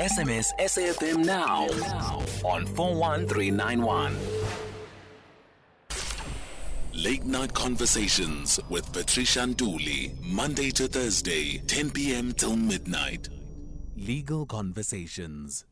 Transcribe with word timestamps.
SMS 0.00 0.46
SAFM 0.58 1.24
now 1.24 1.64
on 2.44 2.66
41391. 2.66 4.16
Late 6.92 7.24
Night 7.24 7.54
Conversations 7.54 8.60
with 8.68 8.92
Patricia 8.92 9.40
Nduli, 9.40 10.20
Monday 10.22 10.70
to 10.70 10.86
Thursday, 10.86 11.58
10 11.66 11.90
p.m. 11.92 12.32
till 12.32 12.56
midnight. 12.56 13.28
Legal 13.96 14.44
Conversations. 14.44 15.64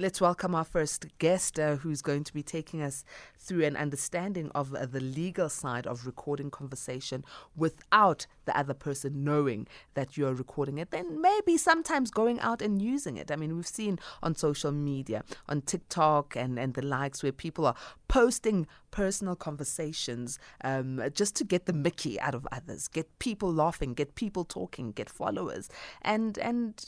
Let's 0.00 0.20
welcome 0.20 0.56
our 0.56 0.64
first 0.64 1.06
guest 1.20 1.56
uh, 1.56 1.76
who's 1.76 2.02
going 2.02 2.24
to 2.24 2.34
be 2.34 2.42
taking 2.42 2.82
us 2.82 3.04
through 3.38 3.64
an 3.64 3.76
understanding 3.76 4.50
of 4.52 4.74
uh, 4.74 4.86
the 4.86 4.98
legal 4.98 5.48
side 5.48 5.86
of 5.86 6.04
recording 6.04 6.50
conversation 6.50 7.24
without 7.54 8.26
the 8.44 8.58
other 8.58 8.74
person 8.74 9.22
knowing 9.22 9.68
that 9.94 10.16
you're 10.16 10.34
recording 10.34 10.78
it. 10.78 10.90
Then 10.90 11.20
maybe 11.20 11.56
sometimes 11.56 12.10
going 12.10 12.40
out 12.40 12.60
and 12.60 12.82
using 12.82 13.16
it. 13.16 13.30
I 13.30 13.36
mean, 13.36 13.54
we've 13.54 13.68
seen 13.68 14.00
on 14.20 14.34
social 14.34 14.72
media, 14.72 15.22
on 15.48 15.62
TikTok 15.62 16.34
and, 16.34 16.58
and 16.58 16.74
the 16.74 16.82
likes, 16.82 17.22
where 17.22 17.30
people 17.30 17.64
are 17.64 17.76
posting 18.08 18.66
personal 18.90 19.36
conversations 19.36 20.40
um, 20.64 21.00
just 21.14 21.36
to 21.36 21.44
get 21.44 21.66
the 21.66 21.72
Mickey 21.72 22.18
out 22.18 22.34
of 22.34 22.48
others, 22.50 22.88
get 22.88 23.16
people 23.20 23.52
laughing, 23.52 23.94
get 23.94 24.16
people 24.16 24.44
talking, 24.44 24.90
get 24.90 25.08
followers. 25.08 25.68
And, 26.02 26.36
and, 26.38 26.84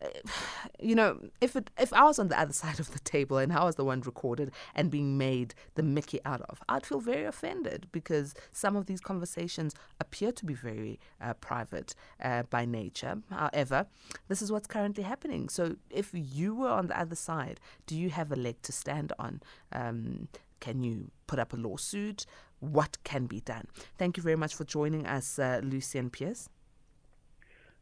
you 0.80 0.94
know, 0.94 1.18
if 1.40 1.56
it, 1.56 1.70
if 1.78 1.92
I 1.92 2.04
was 2.04 2.18
on 2.18 2.28
the 2.28 2.38
other 2.38 2.52
side 2.64 2.80
of 2.80 2.92
the 2.92 2.98
table 3.00 3.38
and 3.38 3.52
I 3.52 3.64
was 3.64 3.76
the 3.76 3.84
one 3.84 4.00
recorded 4.00 4.52
and 4.74 4.90
being 4.90 5.18
made 5.18 5.54
the 5.74 5.82
Mickey 5.82 6.20
out 6.24 6.42
of, 6.42 6.60
I'd 6.68 6.86
feel 6.86 7.00
very 7.00 7.24
offended 7.24 7.88
because 7.92 8.34
some 8.52 8.76
of 8.76 8.86
these 8.86 9.00
conversations 9.00 9.74
appear 10.00 10.32
to 10.32 10.44
be 10.44 10.54
very 10.54 10.98
uh, 11.20 11.34
private 11.34 11.94
uh, 12.22 12.44
by 12.44 12.64
nature. 12.64 13.18
However, 13.30 13.86
this 14.28 14.42
is 14.42 14.52
what's 14.52 14.66
currently 14.66 15.04
happening. 15.04 15.48
So 15.48 15.76
if 15.90 16.10
you 16.12 16.54
were 16.54 16.70
on 16.70 16.88
the 16.88 16.98
other 16.98 17.16
side, 17.16 17.60
do 17.86 17.96
you 17.96 18.10
have 18.10 18.32
a 18.32 18.36
leg 18.36 18.62
to 18.62 18.72
stand 18.72 19.12
on? 19.18 19.42
Um, 19.72 20.28
can 20.60 20.82
you 20.82 21.10
put 21.26 21.38
up 21.38 21.52
a 21.52 21.56
lawsuit? 21.56 22.26
What 22.60 22.96
can 23.04 23.26
be 23.26 23.40
done? 23.40 23.66
Thank 23.98 24.16
you 24.16 24.22
very 24.22 24.36
much 24.36 24.54
for 24.54 24.64
joining 24.64 25.06
us, 25.06 25.38
uh, 25.38 25.60
and 25.62 26.12
Pierce. 26.12 26.48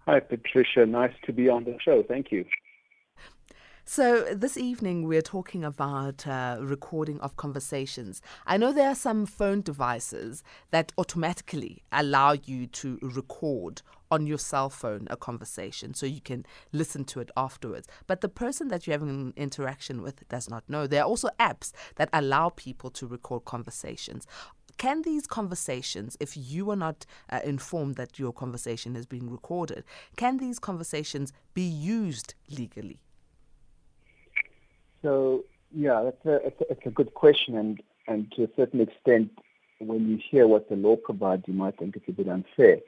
Hi, 0.07 0.21
Patricia. 0.21 0.85
Nice 0.85 1.15
to 1.25 1.33
be 1.33 1.49
on 1.49 1.65
the 1.65 1.79
show. 1.83 2.03
Thank 2.07 2.31
you. 2.31 2.45
So, 3.87 4.35
this 4.35 4.57
evening 4.57 5.07
we're 5.07 5.23
talking 5.23 5.63
about 5.63 6.27
uh, 6.27 6.59
recording 6.61 7.21
of 7.21 7.37
conversations. 7.37 8.23
I 8.47 8.57
know 8.57 8.73
there 8.73 8.89
are 8.89 8.95
some 8.95 9.27
phone 9.27 9.61
devices 9.61 10.43
that 10.71 10.93
automatically 10.97 11.83
allow 11.93 12.33
you 12.33 12.67
to 12.67 12.99
record 13.03 13.83
on 14.11 14.27
your 14.27 14.39
cell 14.39 14.71
phone 14.71 15.07
a 15.11 15.17
conversation 15.17 15.93
so 15.93 16.07
you 16.07 16.21
can 16.21 16.47
listen 16.73 17.05
to 17.05 17.21
it 17.21 17.31
afterwards. 17.37 17.89
But 18.07 18.21
the 18.21 18.29
person 18.29 18.69
that 18.69 18.87
you're 18.87 18.95
having 18.95 19.11
an 19.11 19.35
interaction 19.37 20.03
with 20.03 20.27
does 20.29 20.49
not 20.49 20.69
know. 20.69 20.87
There 20.87 21.03
are 21.03 21.09
also 21.09 21.29
apps 21.41 21.73
that 21.97 22.09
allow 22.13 22.51
people 22.51 22.91
to 22.91 23.07
record 23.07 23.45
conversations 23.45 24.27
can 24.79 25.03
these 25.03 25.27
conversations, 25.27 26.17
if 26.21 26.37
you 26.37 26.71
are 26.71 26.77
not 26.77 27.07
uh, 27.31 27.41
informed 27.45 27.97
that 27.97 28.19
your 28.19 28.33
conversation 28.33 28.97
is 28.97 29.07
being 29.07 29.31
recorded, 29.31 29.85
can 30.17 30.39
these 30.39 30.59
conversations 30.59 31.33
be 31.55 31.63
used 31.63 32.35
legally? 32.51 32.99
So, 35.03 35.45
yeah, 35.75 36.03
that's 36.03 36.27
a, 36.27 36.47
it's 36.47 36.85
a, 36.85 36.89
a 36.89 36.91
good 36.91 37.15
question. 37.15 37.57
And, 37.57 37.83
and 38.07 38.33
to 38.37 38.45
a 38.45 38.49
certain 38.57 38.81
extent, 38.81 39.31
when 39.81 40.09
you 40.09 40.19
hear 40.31 40.47
what 40.47 40.69
the 40.69 40.77
law 40.77 40.97
provides, 40.97 41.45
you 41.47 41.55
might 41.55 41.79
think 41.79 41.97
it's 41.97 42.09
a 42.09 42.13
bit 42.13 42.29
unfair. 42.29 42.79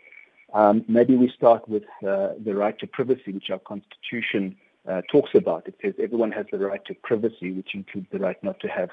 Um, 0.54 0.84
maybe 0.88 1.16
we 1.16 1.30
start 1.36 1.68
with 1.68 1.82
uh, 2.06 2.30
the 2.42 2.54
right 2.54 2.78
to 2.78 2.86
privacy, 2.86 3.32
which 3.32 3.50
our 3.50 3.58
Constitution 3.58 4.56
uh, 4.88 5.02
talks 5.10 5.30
about. 5.34 5.66
It 5.66 5.74
says 5.82 5.94
everyone 6.02 6.32
has 6.32 6.46
the 6.50 6.58
right 6.58 6.84
to 6.86 6.94
privacy, 7.02 7.52
which 7.52 7.74
includes 7.74 8.06
the 8.12 8.18
right 8.18 8.42
not 8.42 8.60
to 8.60 8.68
have 8.68 8.90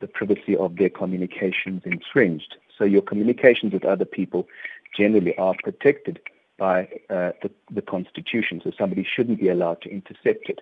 the 0.00 0.06
privacy 0.06 0.56
of 0.56 0.76
their 0.76 0.90
communications 0.90 1.82
infringed. 1.84 2.56
So 2.76 2.84
your 2.84 3.02
communications 3.02 3.72
with 3.72 3.84
other 3.84 4.04
people 4.04 4.48
generally 4.96 5.36
are 5.36 5.54
protected 5.62 6.20
by 6.58 6.84
uh, 7.10 7.32
the, 7.42 7.50
the, 7.70 7.82
Constitution. 7.82 8.60
So 8.62 8.70
somebody 8.78 9.04
shouldn't 9.04 9.40
be 9.40 9.48
allowed 9.48 9.82
to 9.82 9.90
intercept 9.90 10.48
it. 10.48 10.60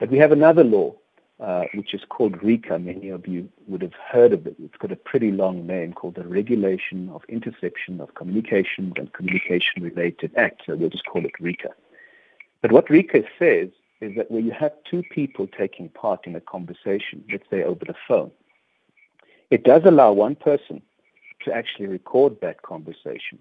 But 0.00 0.10
we 0.10 0.18
have 0.18 0.32
another 0.32 0.64
law, 0.64 0.94
uh, 1.40 1.64
which 1.74 1.94
is 1.94 2.00
called 2.08 2.42
RICA. 2.42 2.78
Many 2.78 3.10
of 3.10 3.26
you 3.28 3.48
would 3.66 3.82
have 3.82 3.94
heard 3.94 4.32
of 4.32 4.46
it. 4.46 4.56
It's 4.58 4.76
got 4.78 4.90
a 4.90 4.96
pretty 4.96 5.30
long 5.30 5.66
name 5.66 5.92
called 5.92 6.16
the 6.16 6.26
Regulation 6.26 7.08
of 7.10 7.22
Interception 7.28 8.00
of 8.00 8.14
Communications 8.14 8.94
and 8.96 9.12
Communication 9.12 9.82
Related 9.82 10.32
Act. 10.36 10.62
So 10.66 10.74
we'll 10.74 10.90
just 10.90 11.06
call 11.06 11.24
it 11.24 11.32
RICA. 11.40 11.70
But 12.60 12.72
what 12.72 12.90
RICA 12.90 13.22
says 13.38 13.68
is 14.00 14.16
that 14.16 14.30
where 14.30 14.40
you 14.40 14.52
have 14.52 14.72
two 14.88 15.02
people 15.10 15.46
taking 15.46 15.88
part 15.88 16.26
in 16.26 16.34
a 16.34 16.40
conversation, 16.40 17.24
let's 17.30 17.48
say 17.50 17.62
over 17.62 17.84
the 17.84 17.94
phone, 18.06 18.30
it 19.50 19.64
does 19.64 19.82
allow 19.84 20.12
one 20.12 20.34
person 20.34 20.82
to 21.44 21.52
actually 21.52 21.86
record 21.86 22.36
that 22.42 22.62
conversation. 22.62 23.38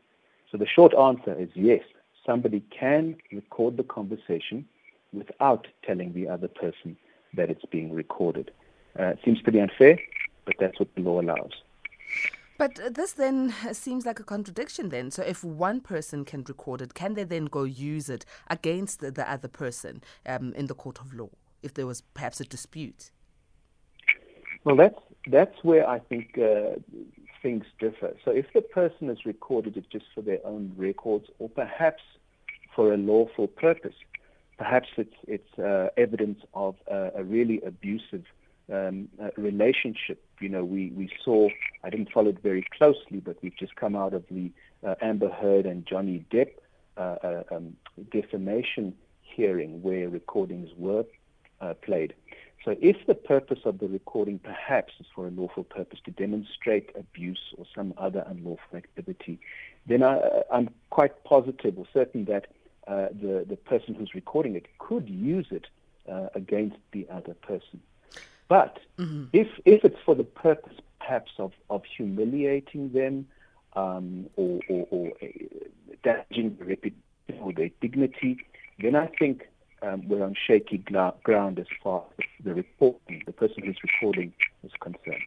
So 0.51 0.57
the 0.57 0.68
short 0.68 0.94
answer 0.95 1.34
is 1.34 1.50
yes, 1.56 1.84
somebody 2.25 2.63
can 2.78 3.16
record 3.31 3.78
the 3.78 3.84
conversation 3.84 4.66
without 5.13 5.68
telling 5.85 6.13
the 6.13 6.28
other 6.28 6.47
person 6.47 6.97
that 7.35 7.50
it's 7.50 7.66
being 7.66 7.94
recorded. 7.94 8.51
Uh, 9.00 9.07
it 9.07 9.19
seems 9.23 9.41
pretty 9.41 9.59
unfair, 9.59 10.00
but 10.45 10.56
that's 10.59 10.79
what 10.79 10.94
the 10.95 11.01
law 11.01 11.22
allows. 11.22 11.51
But 12.57 12.79
this 12.95 13.13
then 13.13 13.53
seems 13.72 14.06
like 14.06 14.19
a 14.19 14.24
contradiction 14.24 14.89
then. 14.89 15.12
So 15.12 15.22
if 15.22 15.44
one 15.44 15.79
person 15.79 16.25
can 16.25 16.44
record 16.47 16.81
it, 16.81 16.94
can 16.94 17.13
they 17.13 17.24
then 17.24 17.45
go 17.45 17.63
use 17.63 18.09
it 18.09 18.25
against 18.50 19.00
the, 19.00 19.12
the 19.12 19.29
other 19.29 19.47
person 19.47 20.01
um, 20.25 20.53
in 20.53 20.66
the 20.66 20.74
court 20.74 21.00
of 21.00 21.13
law 21.13 21.29
if 21.62 21.74
there 21.74 21.85
was 21.85 22.01
perhaps 22.01 22.39
a 22.39 22.45
dispute? 22.45 23.12
Well, 24.63 24.75
that's 24.75 25.00
that's 25.29 25.63
where 25.63 25.88
I 25.88 26.00
think 26.00 26.38
uh, 26.38 26.79
things 27.41 27.66
differ. 27.79 28.16
So 28.23 28.31
if 28.31 28.45
the 28.53 28.62
person 28.62 29.07
has 29.09 29.25
recorded 29.25 29.78
it 29.78 29.85
just 29.91 30.06
for 30.13 30.22
their 30.22 30.40
own 30.45 30.73
records, 30.78 31.28
or 31.40 31.50
perhaps 31.50 32.01
for 32.75 32.94
a 32.94 32.97
lawful 32.97 33.47
purpose, 33.47 33.95
perhaps 34.57 34.88
it's 34.97 35.16
it's 35.28 35.59
uh, 35.59 35.90
evidence 35.97 36.40
of 36.53 36.75
a, 36.88 37.12
a 37.16 37.23
really 37.23 37.62
abusive 37.62 38.25
um, 38.72 39.07
uh, 39.22 39.29
relationship. 39.38 40.23
You 40.40 40.50
know, 40.50 40.63
we 40.63 40.91
we 40.91 41.09
saw. 41.24 41.50
I 41.84 41.89
didn't 41.89 42.12
follow 42.12 42.29
it 42.29 42.39
very 42.41 42.66
closely, 42.78 43.19
but 43.19 43.38
we've 43.41 43.57
just 43.57 43.75
come 43.75 43.95
out 43.95 44.13
of 44.13 44.25
the 44.29 44.51
uh, 44.85 44.95
Amber 45.01 45.29
Heard 45.29 45.66
and 45.66 45.85
Johnny 45.85 46.25
Depp 46.31 46.51
uh, 46.97 47.01
uh, 47.24 47.44
um, 47.51 47.75
defamation 48.12 48.94
hearing, 49.22 49.81
where 49.81 50.09
recordings 50.09 50.69
were 50.78 51.06
played. 51.81 52.13
So 52.67 52.75
if 52.81 52.97
the 53.07 53.16
purpose 53.16 53.59
of 53.63 53.79
the 53.79 53.88
recording 53.88 54.39
perhaps 54.39 54.91
is 55.00 55.05
for 55.16 55.25
a 55.25 55.29
lawful 55.31 55.63
purpose 55.63 56.00
to 56.03 56.11
demonstrate 56.11 56.89
abuse 56.97 57.39
or 57.57 57.66
some 57.73 57.94
other 57.97 58.25
unlawful 58.28 58.75
activity, 58.75 59.39
then 59.85 60.03
I, 60.03 60.19
am 60.51 60.72
quite 60.89 61.23
positive 61.23 61.79
or 61.79 61.85
certain 61.94 62.25
that 62.25 62.47
uh, 62.85 63.07
the, 63.13 63.45
the 63.47 63.56
person 63.56 63.94
who's 63.94 64.13
recording 64.13 64.57
it 64.57 64.66
could 64.79 65.07
use 65.07 65.47
it 65.50 65.67
uh, 66.11 66.27
against 66.35 66.75
the 66.91 67.07
other 67.09 67.35
person. 67.35 67.79
But 68.50 68.79
mm-hmm. 69.00 69.27
if, 69.31 69.47
if 69.63 69.85
it's 69.85 70.01
for 70.06 70.16
the 70.16 70.25
purpose 70.25 70.75
perhaps 71.00 71.31
of, 71.39 71.53
of 71.69 71.83
humiliating 71.85 72.91
them 72.91 73.29
um, 73.77 74.29
or, 74.35 74.59
or, 74.67 74.88
or 74.91 75.13
uh, 75.23 75.27
damaging 76.03 76.57
their 76.57 76.67
reputation 76.67 77.39
or 77.39 77.53
their 77.53 77.69
dignity, 77.79 78.39
then 78.77 78.97
I 78.97 79.07
think 79.07 79.47
um, 79.81 80.07
we're 80.07 80.23
on 80.23 80.35
shaky 80.47 80.83
ground 81.23 81.59
as 81.59 81.67
far 81.83 82.03
as 82.19 82.25
the 82.43 82.53
reporting, 82.53 83.21
the 83.25 83.31
person 83.31 83.63
who's 83.63 83.77
recording 83.83 84.33
is 84.63 84.71
concerned. 84.79 85.23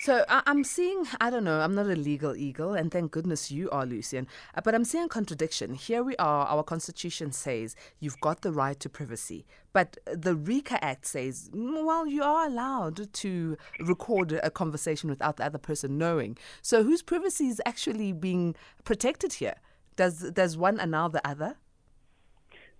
So 0.00 0.26
I'm 0.28 0.62
seeing, 0.62 1.04
I 1.22 1.30
don't 1.30 1.44
know, 1.44 1.60
I'm 1.60 1.74
not 1.74 1.86
a 1.86 1.96
legal 1.96 2.36
eagle, 2.36 2.74
and 2.74 2.92
thank 2.92 3.12
goodness 3.12 3.50
you 3.50 3.70
are, 3.70 3.86
Lucien, 3.86 4.28
uh, 4.54 4.60
but 4.62 4.74
I'm 4.74 4.84
seeing 4.84 5.08
contradiction. 5.08 5.72
Here 5.72 6.02
we 6.02 6.14
are, 6.16 6.46
our 6.46 6.62
constitution 6.62 7.32
says 7.32 7.74
you've 7.98 8.20
got 8.20 8.42
the 8.42 8.52
right 8.52 8.78
to 8.80 8.90
privacy, 8.90 9.46
but 9.72 9.96
the 10.04 10.34
RICA 10.36 10.78
Act 10.84 11.06
says, 11.06 11.48
mm, 11.54 11.84
well, 11.84 12.06
you 12.06 12.22
are 12.22 12.46
allowed 12.46 13.10
to 13.14 13.56
record 13.80 14.32
a 14.32 14.50
conversation 14.50 15.08
without 15.08 15.38
the 15.38 15.46
other 15.46 15.58
person 15.58 15.96
knowing. 15.96 16.36
So 16.60 16.82
whose 16.82 17.02
privacy 17.02 17.46
is 17.46 17.62
actually 17.64 18.12
being 18.12 18.54
protected 18.84 19.34
here? 19.34 19.56
Does, 19.96 20.30
does 20.32 20.58
one 20.58 20.78
annul 20.78 21.08
the 21.08 21.26
other? 21.26 21.56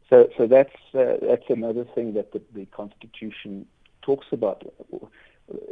So, 0.09 0.29
so 0.37 0.47
that's 0.47 0.73
uh, 0.95 1.17
that's 1.21 1.49
another 1.49 1.85
thing 1.95 2.15
that 2.15 2.33
the, 2.33 2.41
the, 2.55 2.67
Constitution 2.67 3.67
talks 4.03 4.27
about. 4.31 4.63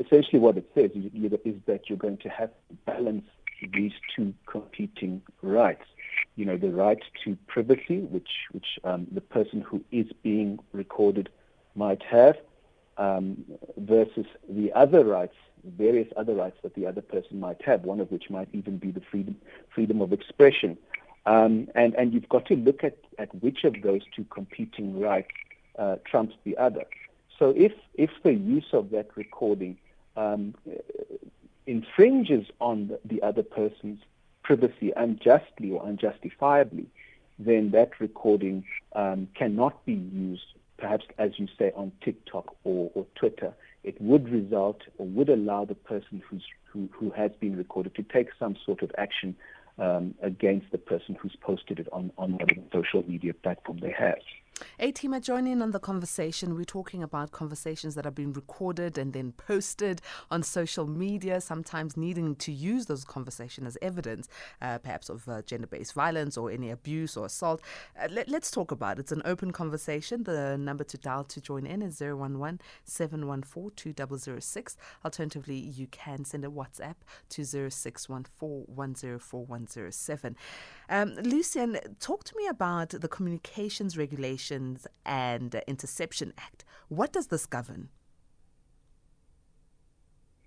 Essentially, 0.01 0.41
what 0.41 0.57
it 0.57 0.69
says 0.75 0.91
is 0.95 1.61
that 1.67 1.89
you're 1.89 1.99
going 1.99 2.19
to 2.19 2.29
have 2.29 2.51
to 2.51 2.75
balance 2.85 3.25
these 3.73 3.93
two 4.15 4.35
competing 4.47 5.23
rights. 5.43 5.85
You 6.37 6.45
know, 6.45 6.57
the 6.57 6.71
right 6.71 6.99
to 7.25 7.39
privacy, 7.47 8.01
which 8.01 8.29
which 8.51 8.79
um, 8.83 9.07
the 9.13 9.21
person 9.21 9.61
who 9.61 9.85
is 9.93 10.07
being 10.23 10.59
recorded 10.73 11.29
might 11.77 12.03
have, 12.03 12.37
um, 12.99 13.45
versus 13.77 14.27
the 14.49 14.73
other 14.73 15.05
rights, 15.05 15.37
various 15.65 16.09
other 16.17 16.35
rights 16.35 16.59
that 16.63 16.75
the 16.75 16.87
other 16.87 17.03
person 17.03 17.39
might 17.39 17.63
have. 17.63 17.83
One 17.83 18.01
of 18.01 18.11
which 18.11 18.31
might 18.31 18.49
even 18.53 18.79
be 18.79 18.91
the 18.91 19.03
freedom 19.13 19.37
freedom 19.73 20.01
of 20.01 20.13
expression. 20.13 20.77
Um, 21.27 21.69
and, 21.75 21.95
and 21.95 22.13
you've 22.13 22.29
got 22.29 22.47
to 22.47 22.55
look 22.55 22.85
at, 22.85 22.97
at 23.19 23.35
which 23.43 23.65
of 23.65 23.75
those 23.83 24.03
two 24.15 24.25
competing 24.25 25.01
rights 25.01 25.31
uh, 25.79 25.97
trumps 26.05 26.35
the 26.45 26.57
other. 26.59 26.85
So 27.39 27.51
if, 27.57 27.73
if 27.95 28.11
the 28.23 28.35
use 28.35 28.67
of 28.73 28.91
that 28.91 29.09
recording 29.17 29.79
um, 30.17 30.55
infringes 31.67 32.47
on 32.61 32.89
the, 32.89 33.01
the 33.05 33.23
other 33.23 33.43
person's 33.43 34.01
privacy 34.43 34.93
unjustly 34.97 35.71
or 35.71 35.85
unjustifiably, 35.85 36.87
then 37.39 37.71
that 37.73 37.99
recording 37.99 38.65
um, 38.95 39.29
cannot 39.35 39.85
be 39.85 39.95
used, 39.95 40.45
perhaps 40.77 41.05
as 41.19 41.33
you 41.39 41.49
say, 41.59 41.73
on 41.75 41.91
TikTok 42.05 42.55
or, 42.65 42.91
or 42.95 43.07
Twitter. 43.15 43.53
It 43.83 44.01
would 44.01 44.29
result 44.29 44.83
or 44.99 45.07
would 45.07 45.29
allow 45.29 45.65
the 45.65 45.75
person 45.75 46.23
who's, 46.29 46.45
who, 46.65 46.89
who 46.93 47.11
has 47.11 47.33
been 47.41 47.57
recorded 47.57 47.95
to 47.97 48.03
take 48.03 48.29
some 48.39 48.57
sort 48.65 48.83
of 48.83 48.93
action 48.97 49.35
um, 49.79 50.15
against 50.23 50.71
the 50.71 50.79
person 50.79 51.17
who's 51.21 51.37
posted 51.41 51.79
it 51.79 51.89
on, 51.93 52.13
on 52.19 52.33
whatever 52.33 52.61
social 52.73 53.03
media 53.07 53.35
platform 53.35 53.79
they 53.81 53.95
have. 53.97 54.19
A-Team, 54.79 55.21
join 55.21 55.47
in 55.47 55.63
on 55.63 55.71
the 55.71 55.81
conversation. 55.81 56.55
We're 56.55 56.65
talking 56.65 57.03
about 57.03 57.33
conversations 57.33 57.95
that 57.95 58.05
have 58.05 58.15
been 58.15 58.33
recorded 58.33 58.99
and 58.99 59.13
then 59.13 59.33
posted 59.33 60.01
on 60.31 60.43
social 60.43 60.87
media, 60.87 61.41
sometimes 61.41 61.97
needing 61.97 62.37
to 62.37 62.53
use 62.53 62.87
those 62.87 63.05
conversations 63.05 63.67
as 63.67 63.79
evidence, 63.83 64.29
uh, 64.63 64.79
perhaps 64.79 65.09
of 65.09 65.29
uh, 65.29 65.43
gender 65.43 65.67
based 65.67 65.93
violence 65.93 66.37
or 66.37 66.51
any 66.51 66.71
abuse 66.71 67.17
or 67.17 67.27
assault. 67.27 67.61
Uh, 68.01 68.09
let, 68.11 68.33
us 68.33 68.51
talk 68.51 68.71
about 68.71 68.99
it. 68.99 69.03
It's 69.03 69.13
an 69.13 69.23
open 69.25 69.51
conversation. 69.53 70.25
The 70.25 70.57
number 70.57 70.85
to 70.85 70.99
dial 70.99 71.25
to 71.25 71.41
join 71.41 71.67
in 71.67 71.83
is 71.83 72.01
011 72.01 72.61
714 72.85 73.73
2006. 73.77 74.77
Alternatively, 75.05 75.57
you 75.57 75.87
can 75.89 76.25
send 76.25 76.45
a 76.45 76.49
WhatsApp 76.49 76.97
to 77.31 77.45
0614 77.45 78.65
104107. 78.67 80.37
Um, 80.89 81.15
Lucien, 81.15 81.79
talk 82.01 82.25
to 82.25 82.37
me 82.37 82.47
about 82.47 82.91
the 82.91 83.09
communications 83.09 83.97
regulations 84.51 84.87
and 85.05 85.55
Interception 85.67 86.33
Act. 86.39 86.65
What 86.89 87.13
does 87.13 87.29
this 87.29 87.47
govern? 87.47 87.89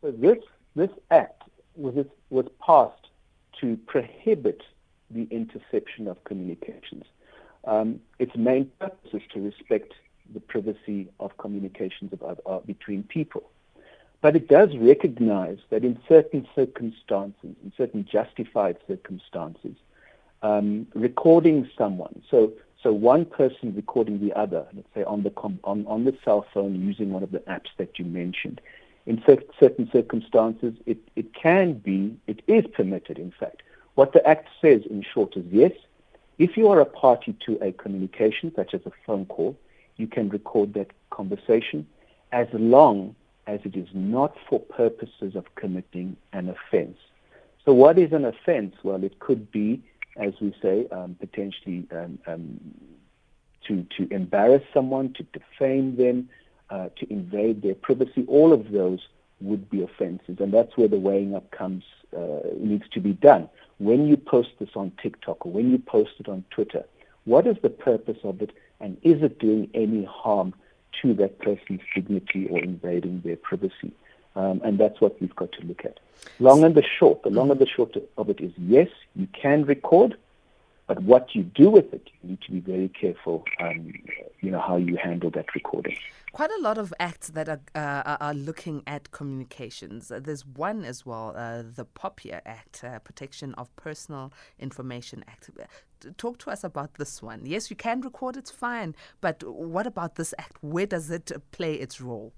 So 0.01 0.11
this 0.11 0.38
this 0.75 0.91
act 1.09 1.44
was 1.75 2.05
was 2.29 2.45
passed 2.65 3.07
to 3.61 3.77
prohibit 3.88 4.61
the 5.09 5.27
interception 5.31 6.07
of 6.07 6.23
communications. 6.23 7.05
Um, 7.65 7.99
its 8.19 8.35
main 8.35 8.71
purpose 8.79 9.13
is 9.13 9.21
to 9.33 9.41
respect 9.41 9.94
the 10.33 10.39
privacy 10.39 11.09
of 11.19 11.38
communications 11.38 12.11
between 12.65 13.03
people. 13.03 13.49
But 14.21 14.35
it 14.35 14.47
does 14.47 14.69
recognize 14.77 15.59
that 15.69 15.83
in 15.83 15.97
certain 16.07 16.47
circumstances, 16.55 17.55
in 17.63 17.71
certain 17.77 18.05
justified 18.05 18.77
circumstances, 18.88 19.75
um, 20.41 20.88
recording 20.94 21.69
someone. 21.77 22.21
So, 22.29 22.53
so 22.87 22.93
one 22.93 23.25
person 23.25 23.75
recording 23.75 24.25
the 24.25 24.31
other, 24.31 24.65
let's 24.73 24.87
say 24.95 25.03
on 25.03 25.23
the 25.23 25.29
com- 25.29 25.59
on, 25.65 25.85
on 25.87 26.05
the 26.05 26.17
cell 26.23 26.45
phone 26.53 26.73
using 26.73 27.11
one 27.11 27.21
of 27.21 27.31
the 27.31 27.39
apps 27.39 27.67
that 27.75 27.99
you 27.99 28.05
mentioned. 28.05 28.61
In 29.05 29.21
cer- 29.25 29.43
certain 29.59 29.89
circumstances, 29.91 30.73
it, 30.85 30.97
it 31.17 31.33
can 31.33 31.73
be, 31.73 32.15
it 32.27 32.41
is 32.47 32.65
permitted, 32.73 33.19
in 33.19 33.33
fact. 33.37 33.61
What 33.95 34.13
the 34.13 34.25
Act 34.25 34.47
says, 34.61 34.83
in 34.89 35.03
short, 35.03 35.35
is 35.35 35.43
yes, 35.51 35.73
if 36.37 36.55
you 36.55 36.69
are 36.69 36.79
a 36.79 36.85
party 36.85 37.35
to 37.45 37.59
a 37.61 37.73
communication, 37.73 38.53
such 38.55 38.73
as 38.73 38.79
a 38.85 38.91
phone 39.05 39.25
call, 39.25 39.57
you 39.97 40.07
can 40.07 40.29
record 40.29 40.73
that 40.75 40.91
conversation 41.09 41.85
as 42.31 42.47
long 42.53 43.17
as 43.47 43.59
it 43.65 43.75
is 43.75 43.89
not 43.93 44.33
for 44.49 44.61
purposes 44.61 45.35
of 45.35 45.43
committing 45.55 46.15
an 46.31 46.47
offense. 46.47 46.97
So, 47.65 47.73
what 47.73 47.99
is 47.99 48.13
an 48.13 48.23
offense? 48.23 48.75
Well, 48.81 49.03
it 49.03 49.19
could 49.19 49.51
be 49.51 49.83
as 50.17 50.33
we 50.41 50.53
say, 50.61 50.87
um, 50.91 51.15
potentially 51.19 51.87
um, 51.91 52.19
um, 52.27 52.59
to, 53.67 53.85
to 53.97 54.13
embarrass 54.13 54.63
someone, 54.73 55.13
to 55.13 55.23
defame 55.23 55.95
them, 55.95 56.29
uh, 56.69 56.89
to 56.97 57.11
invade 57.11 57.61
their 57.61 57.75
privacy. 57.75 58.25
All 58.27 58.53
of 58.53 58.71
those 58.71 58.99
would 59.41 59.69
be 59.69 59.83
offenses, 59.83 60.37
and 60.39 60.53
that's 60.53 60.75
where 60.75 60.87
the 60.87 60.97
weighing 60.97 61.35
up 61.35 61.51
comes 61.51 61.83
uh, 62.15 62.39
needs 62.57 62.85
to 62.93 62.99
be 62.99 63.13
done. 63.13 63.49
When 63.77 64.07
you 64.07 64.17
post 64.17 64.49
this 64.59 64.69
on 64.75 64.91
TikTok 65.01 65.45
or 65.45 65.51
when 65.51 65.69
you 65.71 65.77
post 65.77 66.11
it 66.19 66.27
on 66.27 66.43
Twitter, 66.49 66.83
what 67.25 67.45
is 67.45 67.57
the 67.61 67.69
purpose 67.69 68.17
of 68.23 68.41
it, 68.41 68.51
and 68.79 68.97
is 69.03 69.21
it 69.21 69.39
doing 69.39 69.69
any 69.73 70.05
harm 70.05 70.53
to 71.01 71.13
that 71.15 71.39
person's 71.39 71.81
dignity 71.93 72.47
or 72.49 72.59
invading 72.59 73.21
their 73.23 73.35
privacy? 73.35 73.93
Um, 74.37 74.61
and 74.63 74.77
that's 74.77 75.01
what 75.01 75.19
we've 75.19 75.35
got 75.35 75.51
to 75.53 75.65
look 75.65 75.83
at. 75.83 75.99
Long 76.39 76.63
and 76.63 76.75
the 76.75 76.83
short, 76.83 77.23
the 77.23 77.31
long 77.31 77.49
and 77.49 77.59
the 77.59 77.65
short 77.65 77.95
of 78.17 78.29
it 78.29 78.39
is 78.39 78.51
yes, 78.55 78.87
you 79.15 79.27
can 79.33 79.65
record, 79.65 80.15
but 80.85 81.01
what 81.01 81.33
you 81.33 81.41
do 81.41 81.71
with 81.71 81.91
it, 81.91 82.07
you 82.21 82.29
need 82.29 82.41
to 82.41 82.51
be 82.51 82.59
very 82.59 82.87
careful, 82.89 83.43
um, 83.59 83.91
you 84.41 84.51
know, 84.51 84.59
how 84.59 84.77
you 84.77 84.95
handle 84.95 85.31
that 85.31 85.55
recording. 85.55 85.97
Quite 86.33 86.51
a 86.51 86.61
lot 86.61 86.77
of 86.77 86.93
acts 86.99 87.29
that 87.29 87.49
are, 87.49 87.61
uh, 87.73 88.17
are 88.19 88.35
looking 88.35 88.83
at 88.85 89.09
communications. 89.09 90.11
Uh, 90.11 90.19
there's 90.19 90.45
one 90.45 90.85
as 90.85 91.03
well, 91.03 91.33
uh, 91.35 91.63
the 91.63 91.85
POPIA 91.85 92.41
Act, 92.45 92.83
uh, 92.83 92.99
Protection 92.99 93.55
of 93.55 93.75
Personal 93.75 94.31
Information 94.59 95.25
Act. 95.27 95.49
Talk 96.17 96.37
to 96.39 96.51
us 96.51 96.63
about 96.63 96.93
this 96.93 97.23
one. 97.23 97.41
Yes, 97.43 97.71
you 97.71 97.75
can 97.75 98.01
record, 98.01 98.37
it's 98.37 98.51
fine, 98.51 98.93
but 99.19 99.43
what 99.43 99.87
about 99.87 100.13
this 100.13 100.35
act? 100.37 100.57
Where 100.61 100.85
does 100.85 101.09
it 101.09 101.31
play 101.51 101.73
its 101.73 101.99
role? 101.99 102.33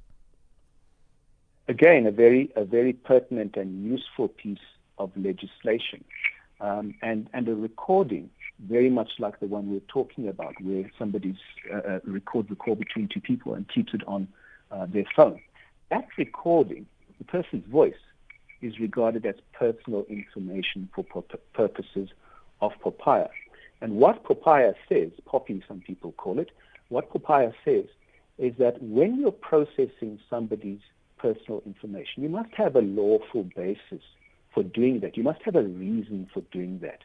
Again, 1.69 2.07
a 2.07 2.11
very, 2.11 2.51
a 2.55 2.65
very 2.65 2.93
pertinent 2.93 3.55
and 3.55 3.85
useful 3.85 4.27
piece 4.27 4.57
of 4.97 5.11
legislation. 5.15 6.03
Um, 6.59 6.95
and, 7.01 7.29
and 7.31 7.47
a 7.47 7.55
recording, 7.55 8.29
very 8.67 8.89
much 8.89 9.11
like 9.19 9.39
the 9.39 9.47
one 9.47 9.71
we're 9.71 9.79
talking 9.87 10.27
about, 10.27 10.55
where 10.61 10.91
somebody's 10.99 11.37
uh, 11.73 11.77
uh, 11.77 11.99
records 12.03 12.49
the 12.49 12.55
call 12.55 12.75
between 12.75 13.07
two 13.07 13.21
people 13.21 13.53
and 13.53 13.69
keeps 13.69 13.93
it 13.93 14.01
on 14.07 14.27
uh, 14.71 14.85
their 14.87 15.05
phone. 15.15 15.39
That 15.89 16.07
recording, 16.17 16.85
the 17.17 17.23
person's 17.23 17.65
voice, 17.67 17.93
is 18.61 18.77
regarded 18.79 19.25
as 19.25 19.35
personal 19.53 20.05
information 20.09 20.89
for 20.93 21.05
purposes 21.53 22.09
of 22.61 22.73
POPIA. 22.83 23.29
And 23.79 23.93
what 23.93 24.23
POPIA 24.25 24.73
says, 24.89 25.11
POPI 25.25 25.63
some 25.65 25.79
people 25.79 26.11
call 26.13 26.39
it, 26.39 26.49
what 26.89 27.09
POPIA 27.09 27.53
says 27.63 27.85
is 28.37 28.53
that 28.57 28.81
when 28.81 29.19
you're 29.19 29.31
processing 29.31 30.19
somebody's 30.29 30.81
personal 31.19 31.61
information. 31.65 32.23
You 32.23 32.29
must 32.29 32.53
have 32.55 32.75
a 32.75 32.81
lawful 32.81 33.43
basis 33.55 34.03
for 34.53 34.63
doing 34.63 34.99
that. 35.01 35.17
You 35.17 35.23
must 35.23 35.41
have 35.43 35.55
a 35.55 35.63
reason 35.63 36.29
for 36.33 36.41
doing 36.51 36.79
that. 36.79 36.99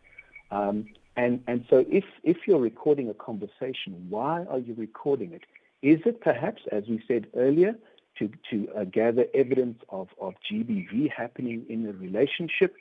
Um, 0.51 0.87
and, 1.17 1.43
and 1.47 1.65
so 1.71 1.85
if, 1.89 2.05
if 2.23 2.39
you're 2.47 2.61
recording 2.61 3.09
a 3.09 3.15
conversation, 3.15 4.07
why 4.09 4.45
are 4.45 4.59
you 4.59 4.75
recording 4.77 5.33
it? 5.33 5.43
Is 5.83 6.01
it 6.07 6.21
perhaps, 6.21 6.63
as 6.73 6.85
we 6.89 7.03
said 7.07 7.27
earlier, 7.37 7.75
to, 8.19 8.31
to 8.51 8.69
uh, 8.77 8.85
gather 8.85 9.27
evidence 9.35 9.79
of, 9.91 10.09
of 10.21 10.35
GBV 10.51 11.11
happening 11.11 11.67
in 11.69 11.87
a 11.87 11.93
relationship? 11.93 12.75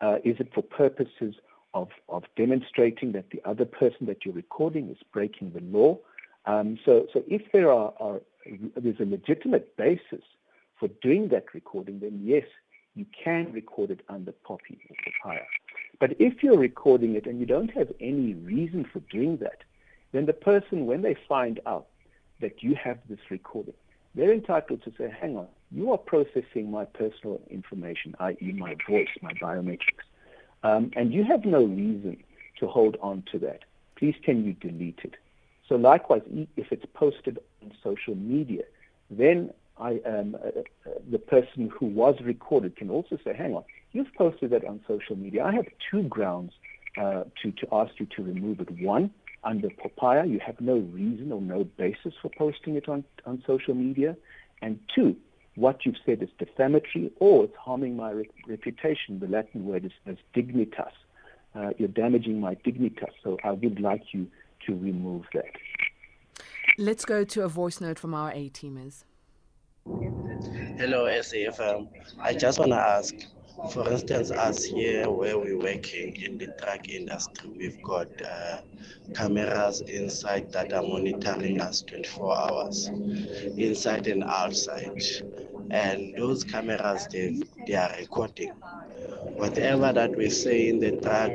Uh, 0.00 0.16
is 0.24 0.36
it 0.40 0.52
for 0.54 0.62
purposes 0.62 1.34
of, 1.74 1.88
of 2.08 2.24
demonstrating 2.36 3.12
that 3.12 3.30
the 3.30 3.42
other 3.44 3.64
person 3.64 4.06
that 4.06 4.24
you're 4.24 4.34
recording 4.34 4.90
is 4.90 4.98
breaking 5.12 5.52
the 5.52 5.60
law? 5.60 5.98
Um, 6.46 6.78
so, 6.84 7.06
so 7.12 7.22
if 7.26 7.42
there 7.52 7.70
are, 7.70 7.92
are, 7.98 8.20
there's 8.76 9.00
a 9.00 9.04
legitimate 9.04 9.76
basis 9.76 10.22
for 10.78 10.88
doing 11.02 11.28
that 11.28 11.54
recording, 11.54 12.00
then 12.00 12.20
yes, 12.22 12.44
you 12.94 13.06
can 13.22 13.52
record 13.52 13.90
it 13.90 14.00
under 14.08 14.32
POPI 14.32 14.78
or 14.88 14.96
POPIA. 15.24 15.46
But 16.00 16.20
if 16.20 16.42
you're 16.42 16.58
recording 16.58 17.14
it 17.14 17.26
and 17.26 17.40
you 17.40 17.46
don't 17.46 17.70
have 17.70 17.92
any 18.00 18.34
reason 18.34 18.84
for 18.90 19.00
doing 19.10 19.38
that, 19.38 19.62
then 20.12 20.26
the 20.26 20.32
person, 20.32 20.86
when 20.86 21.02
they 21.02 21.16
find 21.28 21.60
out 21.66 21.86
that 22.40 22.62
you 22.62 22.74
have 22.74 22.98
this 23.08 23.18
recording, 23.30 23.74
they're 24.14 24.32
entitled 24.32 24.82
to 24.84 24.92
say, 24.96 25.14
hang 25.20 25.36
on, 25.36 25.48
you 25.70 25.92
are 25.92 25.98
processing 25.98 26.70
my 26.70 26.84
personal 26.84 27.40
information, 27.50 28.14
i.e. 28.20 28.52
my 28.52 28.76
voice, 28.88 29.08
my 29.20 29.32
biometrics, 29.34 30.06
um, 30.62 30.90
and 30.96 31.12
you 31.12 31.22
have 31.24 31.44
no 31.44 31.64
reason 31.64 32.22
to 32.58 32.66
hold 32.66 32.96
on 33.02 33.22
to 33.32 33.38
that. 33.38 33.60
Please 33.96 34.14
can 34.24 34.44
you 34.44 34.54
delete 34.54 35.00
it? 35.04 35.14
So 35.68 35.76
likewise, 35.76 36.22
if 36.56 36.72
it's 36.72 36.86
posted 36.94 37.38
on 37.62 37.72
social 37.82 38.14
media, 38.14 38.62
then 39.10 39.50
I 39.78 40.00
am 40.06 40.34
uh, 40.36 40.48
uh, 40.48 40.94
the 41.10 41.18
person 41.18 41.70
who 41.78 41.86
was 41.86 42.16
recorded 42.22 42.76
can 42.76 42.90
also 42.90 43.18
say, 43.24 43.34
hang 43.34 43.54
on, 43.54 43.64
you've 43.92 44.12
posted 44.16 44.50
that 44.50 44.64
on 44.64 44.80
social 44.88 45.16
media. 45.16 45.44
I 45.44 45.52
have 45.52 45.66
two 45.90 46.02
grounds 46.04 46.52
uh, 46.96 47.24
to, 47.42 47.52
to 47.52 47.66
ask 47.72 47.92
you 47.98 48.06
to 48.16 48.22
remove 48.22 48.60
it. 48.60 48.70
One, 48.80 49.10
under 49.44 49.68
POPIA, 49.68 50.28
you 50.28 50.40
have 50.44 50.60
no 50.60 50.78
reason 50.78 51.30
or 51.30 51.40
no 51.40 51.64
basis 51.64 52.14
for 52.20 52.30
posting 52.36 52.76
it 52.76 52.88
on, 52.88 53.04
on 53.26 53.42
social 53.46 53.74
media. 53.74 54.16
And 54.62 54.80
two, 54.94 55.16
what 55.56 55.84
you've 55.84 55.96
said 56.04 56.22
is 56.22 56.30
defamatory 56.38 57.12
or 57.20 57.44
it's 57.44 57.56
harming 57.56 57.96
my 57.96 58.10
re- 58.10 58.30
reputation. 58.48 59.20
The 59.20 59.28
Latin 59.28 59.66
word 59.66 59.84
is, 59.84 59.92
is 60.06 60.18
dignitas. 60.34 60.92
Uh, 61.54 61.70
you're 61.78 61.88
damaging 61.88 62.40
my 62.40 62.54
dignitas, 62.54 63.12
so 63.22 63.38
I 63.44 63.52
would 63.52 63.80
like 63.80 64.02
you 64.12 64.26
to 64.66 64.74
remove 64.74 65.24
that. 65.32 65.52
Let's 66.78 67.04
go 67.04 67.24
to 67.24 67.44
a 67.44 67.48
voice 67.48 67.80
note 67.80 67.98
from 67.98 68.14
our 68.14 68.30
A 68.32 68.50
teamers. 68.50 69.04
Hello, 69.86 71.06
SAFM. 71.06 71.88
I 72.18 72.34
just 72.34 72.58
want 72.58 72.72
to 72.72 72.76
ask 72.76 73.14
For 73.72 73.88
instance, 73.90 74.32
us 74.32 74.64
here 74.64 75.08
where 75.08 75.38
we're 75.38 75.56
working 75.58 76.16
in 76.20 76.38
the 76.38 76.48
truck 76.60 76.88
industry, 76.88 77.50
we've 77.56 77.80
got 77.82 78.08
uh, 78.20 78.58
cameras 79.14 79.80
inside 79.82 80.50
that 80.52 80.72
are 80.72 80.82
monitoring 80.82 81.60
us 81.60 81.82
24 81.82 82.36
hours, 82.36 82.88
inside 83.56 84.08
and 84.08 84.24
outside. 84.24 85.00
And 85.70 86.14
those 86.16 86.42
cameras, 86.42 87.06
they, 87.12 87.40
they 87.66 87.74
are 87.74 87.94
recording. 88.00 88.50
Whatever 89.36 89.92
that 89.92 90.16
we 90.16 90.30
say 90.30 90.68
in 90.68 90.80
the 90.80 90.96
truck, 91.00 91.30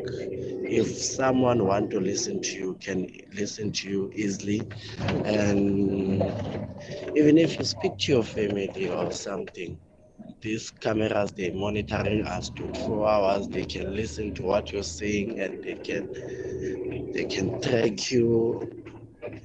if 0.71 0.87
someone 0.97 1.65
want 1.67 1.91
to 1.91 1.99
listen 1.99 2.41
to 2.41 2.57
you, 2.57 2.77
can 2.81 3.07
listen 3.33 3.71
to 3.73 3.89
you 3.89 4.11
easily. 4.15 4.61
And 5.25 6.21
even 7.15 7.37
if 7.37 7.59
you 7.59 7.65
speak 7.65 7.97
to 7.99 8.11
your 8.13 8.23
family 8.23 8.89
or 8.89 9.11
something, 9.11 9.77
these 10.41 10.71
cameras 10.71 11.31
they're 11.33 11.53
monitoring 11.53 12.25
us 12.25 12.49
24 12.49 13.07
hours. 13.07 13.47
They 13.47 13.65
can 13.65 13.95
listen 13.95 14.33
to 14.35 14.43
what 14.43 14.71
you're 14.71 14.83
saying 14.83 15.39
and 15.39 15.63
they 15.63 15.75
can 15.75 16.03
they 17.13 17.25
can 17.25 17.61
track 17.61 18.11
you. 18.11 18.69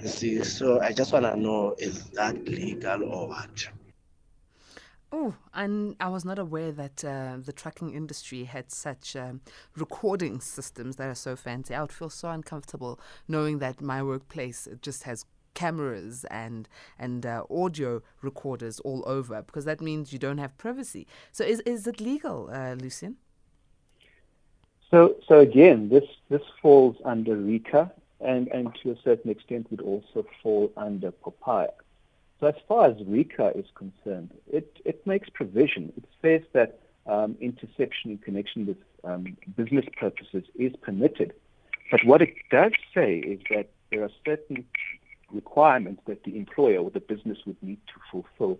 You 0.02 0.09
see 0.09 0.45
so 0.45 0.80
i 0.80 0.92
just 0.92 1.12
want 1.12 1.25
to 1.26 1.37
know 1.37 1.75
is 1.78 2.11
that 2.11 2.37
legal 2.49 3.04
or 3.04 3.28
what 3.28 3.68
Oh, 5.13 5.35
and 5.55 5.95
I 6.01 6.09
was 6.09 6.25
not 6.25 6.39
aware 6.39 6.73
that 6.73 7.05
uh, 7.05 7.37
the 7.41 7.53
trucking 7.53 7.95
industry 7.95 8.45
had 8.45 8.73
such 8.73 9.15
um, 9.15 9.41
recording 9.77 10.41
systems 10.41 10.97
that 10.97 11.09
are 11.09 11.15
so 11.15 11.37
fancy. 11.37 11.75
I 11.75 11.81
would 11.81 11.93
feel 11.93 12.11
so 12.11 12.29
uncomfortable 12.31 12.99
knowing 13.29 13.59
that 13.61 13.81
my 13.81 14.03
workplace 14.03 14.67
just 14.83 15.05
has 15.05 15.25
cameras 15.55 16.25
and 16.31 16.69
and 16.99 17.25
uh, 17.25 17.43
audio 17.51 18.03
recorders 18.21 18.79
all 18.81 19.03
over 19.07 19.43
because 19.43 19.65
that 19.65 19.81
means 19.81 20.13
you 20.13 20.19
don't 20.19 20.39
have 20.39 20.57
privacy. 20.59 21.07
So 21.33 21.45
is 21.45 21.61
is 21.61 21.87
it 21.87 22.01
legal, 22.01 22.51
uh, 22.53 22.75
Lucien? 22.75 23.17
So 24.91 25.17
so 25.27 25.39
again, 25.39 25.89
this 25.89 26.05
this 26.29 26.43
falls 26.61 26.97
under 27.05 27.37
RICA 27.37 27.91
and 28.21 28.49
and 28.49 28.75
to 28.83 28.91
a 28.91 28.97
certain 29.03 29.31
extent 29.31 29.71
would 29.71 29.81
also 29.81 30.27
fall 30.43 30.73
under 30.77 31.11
POPIA. 31.11 31.73
So 32.40 32.49
as 32.49 32.55
far 32.69 32.87
as 32.87 32.97
RICA 33.07 33.52
is 33.57 33.66
concerned, 33.75 34.31
it 34.52 34.78
it 34.85 35.07
makes 35.07 35.28
provision. 35.31 35.93
It 35.97 36.05
says 36.21 36.43
that 36.52 36.81
um, 37.07 37.37
interception 37.40 38.11
in 38.11 38.19
connection 38.19 38.66
with 38.66 38.76
um, 39.05 39.37
business 39.57 39.87
purposes 39.99 40.45
is 40.57 40.73
permitted. 40.83 41.33
But 41.90 42.00
what 42.05 42.21
it 42.21 42.35
does 42.50 42.73
say 42.95 43.19
is 43.19 43.40
that 43.50 43.69
there 43.90 44.02
are 44.02 44.11
certain 44.25 44.64
requirements 45.33 46.02
that 46.07 46.25
the 46.25 46.37
employer 46.37 46.78
or 46.78 46.90
the 46.90 47.00
business 47.00 47.38
would 47.47 47.62
need 47.62 47.78
to 47.87 48.00
fulfill 48.11 48.59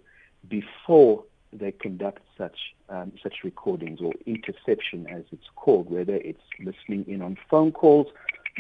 before 0.49 1.25
they 1.53 1.73
conduct 1.73 2.23
such 2.37 2.75
um, 2.89 3.13
such 3.23 3.37
recordings 3.45 4.01
or 4.01 4.13
interception, 4.27 5.07
as 5.09 5.25
it's 5.33 5.49
called, 5.55 5.91
whether 5.91 6.15
it's 6.15 6.43
listening 6.61 7.05
in 7.09 7.23
on 7.23 7.37
phone 7.51 7.73
calls, 7.73 8.07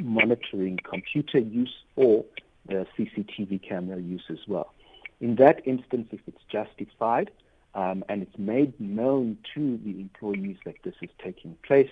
monitoring 0.01 0.79
computer 0.89 1.39
use, 1.39 1.75
or 1.95 2.25
the 2.67 2.87
CCTV 2.99 3.63
camera 3.67 4.01
use 4.01 4.25
as 4.31 4.39
well. 4.49 4.73
In 5.21 5.37
that 5.37 5.67
instance, 5.67 6.09
if 6.13 6.21
it's 6.27 6.43
justified 6.51 7.31
um, 7.75 8.05
and 8.09 8.23
it's 8.23 8.39
made 8.39 8.79
known 8.81 9.39
to 9.55 9.79
the 9.85 10.01
employees 10.01 10.57
that 10.65 10.77
this 10.85 10.95
is 11.01 11.11
taking 11.23 11.57
place, 11.63 11.91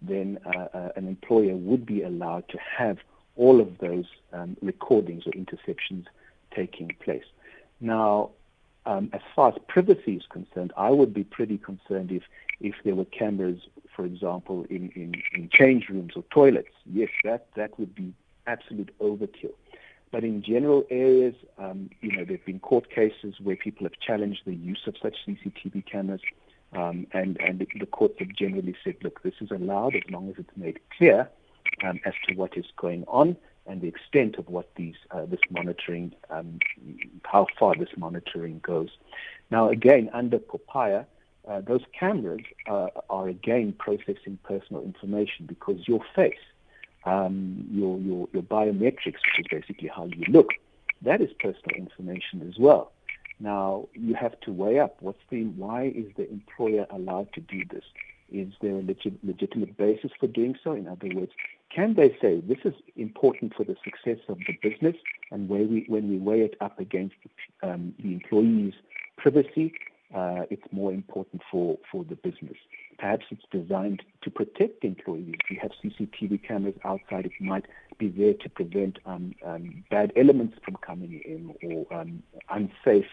then 0.00 0.38
uh, 0.44 0.66
uh, 0.74 0.88
an 0.96 1.06
employer 1.06 1.54
would 1.54 1.86
be 1.86 2.02
allowed 2.02 2.48
to 2.48 2.58
have 2.58 2.98
all 3.36 3.60
of 3.60 3.78
those 3.78 4.06
um, 4.32 4.56
recordings 4.60 5.26
or 5.26 5.32
interceptions 5.32 6.06
taking 6.54 6.90
place. 7.02 7.24
Now, 7.80 8.30
um, 8.84 9.10
as 9.12 9.20
far 9.34 9.50
as 9.50 9.54
privacy 9.68 10.16
is 10.16 10.24
concerned, 10.28 10.72
I 10.76 10.90
would 10.90 11.14
be 11.14 11.24
pretty 11.24 11.58
concerned 11.58 12.10
if, 12.10 12.24
if 12.60 12.74
there 12.84 12.94
were 12.94 13.04
cameras, 13.04 13.60
for 13.94 14.04
example, 14.04 14.66
in, 14.68 14.90
in, 14.90 15.14
in 15.34 15.48
change 15.52 15.88
rooms 15.88 16.14
or 16.16 16.24
toilets. 16.30 16.74
Yes, 16.84 17.10
that, 17.24 17.46
that 17.54 17.78
would 17.78 17.94
be 17.94 18.12
absolute 18.46 18.92
overkill. 18.98 19.54
But 20.12 20.24
in 20.24 20.42
general 20.42 20.84
areas, 20.90 21.34
um, 21.58 21.90
you 22.00 22.12
know, 22.12 22.24
there 22.24 22.36
have 22.36 22.46
been 22.46 22.60
court 22.60 22.90
cases 22.90 23.34
where 23.42 23.56
people 23.56 23.84
have 23.86 23.98
challenged 23.98 24.42
the 24.44 24.54
use 24.54 24.82
of 24.86 24.94
such 25.02 25.16
CCTV 25.26 25.84
cameras, 25.90 26.20
um, 26.74 27.06
and, 27.12 27.40
and 27.40 27.58
the 27.58 27.86
courts 27.86 28.16
have 28.18 28.28
generally 28.28 28.76
said, 28.84 28.96
look, 29.02 29.22
this 29.22 29.34
is 29.40 29.50
allowed 29.50 29.96
as 29.96 30.02
long 30.10 30.28
as 30.28 30.34
it's 30.38 30.56
made 30.56 30.78
clear 30.96 31.28
um, 31.82 31.98
as 32.04 32.12
to 32.28 32.34
what 32.34 32.56
is 32.56 32.66
going 32.76 33.04
on 33.08 33.36
and 33.66 33.80
the 33.80 33.88
extent 33.88 34.36
of 34.36 34.48
what 34.48 34.74
these 34.74 34.94
uh, 35.10 35.24
this 35.26 35.40
monitoring, 35.50 36.14
um, 36.30 36.58
how 37.24 37.46
far 37.58 37.74
this 37.76 37.90
monitoring 37.96 38.58
goes. 38.62 38.90
Now, 39.50 39.68
again, 39.68 40.10
under 40.12 40.38
POPIA, 40.38 41.06
uh, 41.48 41.60
those 41.60 41.82
cameras 41.98 42.42
uh, 42.68 42.88
are 43.10 43.28
again 43.28 43.74
processing 43.78 44.38
personal 44.42 44.82
information 44.82 45.46
because 45.46 45.86
your 45.86 46.00
face, 46.14 46.34
um, 47.04 47.66
your, 47.70 47.98
your 47.98 48.28
your 48.32 48.42
biometrics, 48.42 49.04
which 49.04 49.38
is 49.40 49.46
basically 49.50 49.88
how 49.88 50.06
you 50.06 50.24
look, 50.28 50.50
that 51.02 51.20
is 51.20 51.30
personal 51.40 51.76
information 51.76 52.48
as 52.48 52.58
well. 52.58 52.92
Now, 53.40 53.88
you 53.94 54.14
have 54.14 54.38
to 54.42 54.52
weigh 54.52 54.78
up 54.78 54.96
what's 55.00 55.18
the 55.30 55.44
why 55.44 55.86
is 55.86 56.06
the 56.16 56.30
employer 56.30 56.86
allowed 56.90 57.32
to 57.34 57.40
do 57.40 57.64
this? 57.70 57.84
Is 58.30 58.52
there 58.62 58.76
a 58.76 58.82
legit, 58.82 59.14
legitimate 59.24 59.76
basis 59.76 60.10
for 60.18 60.26
doing 60.26 60.56
so? 60.62 60.72
In 60.72 60.86
other 60.86 61.08
words, 61.14 61.32
can 61.74 61.94
they 61.94 62.16
say 62.20 62.40
this 62.40 62.58
is 62.64 62.74
important 62.96 63.54
for 63.54 63.64
the 63.64 63.76
success 63.84 64.18
of 64.28 64.38
the 64.46 64.56
business, 64.62 64.96
and 65.30 65.48
where 65.48 65.62
we, 65.62 65.84
when 65.88 66.08
we 66.08 66.18
weigh 66.18 66.42
it 66.42 66.56
up 66.60 66.78
against 66.78 67.16
um, 67.62 67.94
the 68.02 68.12
employee's 68.12 68.74
privacy, 69.16 69.74
uh, 70.14 70.42
it's 70.50 70.62
more 70.70 70.92
important 70.92 71.42
for, 71.50 71.78
for 71.90 72.04
the 72.04 72.16
business. 72.16 72.56
Perhaps 72.98 73.26
it's 73.30 73.44
designed 73.50 74.02
to 74.22 74.30
protect 74.30 74.84
employees. 74.84 75.34
If 75.44 75.50
you 75.50 75.58
have 75.60 75.72
CCTV 75.82 76.46
cameras 76.46 76.74
outside, 76.84 77.26
it 77.26 77.32
might 77.40 77.66
be 77.98 78.08
there 78.08 78.34
to 78.34 78.48
prevent 78.48 78.98
um, 79.06 79.34
um, 79.44 79.84
bad 79.90 80.12
elements 80.16 80.58
from 80.64 80.76
coming 80.76 81.20
in 81.24 81.54
or 81.62 82.00
um, 82.00 82.22
unsafe 82.50 83.06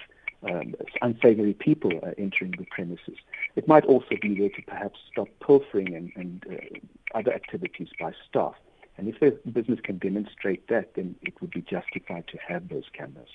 um, 0.43 0.74
unsavory 1.01 1.53
people 1.53 1.91
uh, 2.03 2.12
entering 2.17 2.53
the 2.57 2.65
premises. 2.71 3.17
It 3.55 3.67
might 3.67 3.86
also 3.86 4.15
be 4.21 4.39
there 4.39 4.50
to 4.50 4.62
perhaps 4.65 5.00
stop 5.12 5.27
pilfering 5.45 5.93
and, 5.93 6.12
and 6.15 6.45
uh, 6.50 7.17
other 7.17 7.33
activities 7.33 7.89
by 8.00 8.13
staff. 8.27 8.55
And 8.98 9.07
if 9.07 9.19
the 9.19 9.31
business 9.51 9.79
can 9.81 9.98
demonstrate 9.98 10.67
that, 10.67 10.95
then 10.95 11.15
it 11.21 11.41
would 11.41 11.51
be 11.51 11.62
justified 11.62 12.27
to 12.27 12.38
have 12.38 12.69
those 12.69 12.83
cameras. 12.93 13.29